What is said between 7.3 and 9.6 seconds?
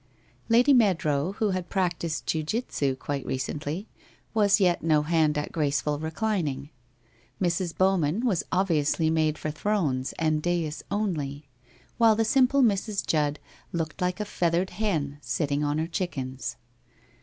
Mrs. Bowman was obviously made for